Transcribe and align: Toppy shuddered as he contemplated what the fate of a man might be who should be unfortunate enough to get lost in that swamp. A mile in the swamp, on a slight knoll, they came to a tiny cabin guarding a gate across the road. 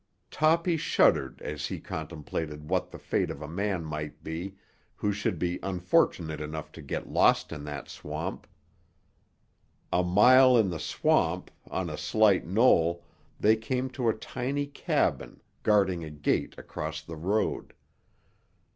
Toppy 0.31 0.77
shuddered 0.77 1.43
as 1.43 1.67
he 1.67 1.79
contemplated 1.79 2.67
what 2.71 2.89
the 2.89 2.97
fate 2.97 3.29
of 3.29 3.43
a 3.43 3.47
man 3.47 3.85
might 3.85 4.23
be 4.23 4.55
who 4.95 5.11
should 5.11 5.37
be 5.37 5.59
unfortunate 5.61 6.41
enough 6.41 6.71
to 6.71 6.81
get 6.81 7.11
lost 7.11 7.51
in 7.51 7.63
that 7.65 7.87
swamp. 7.87 8.47
A 9.93 10.01
mile 10.03 10.57
in 10.57 10.71
the 10.71 10.79
swamp, 10.79 11.51
on 11.69 11.87
a 11.87 11.97
slight 11.99 12.47
knoll, 12.47 13.03
they 13.39 13.55
came 13.55 13.91
to 13.91 14.09
a 14.09 14.13
tiny 14.17 14.65
cabin 14.65 15.39
guarding 15.61 16.03
a 16.03 16.09
gate 16.09 16.55
across 16.57 17.03
the 17.03 17.15
road. 17.15 17.71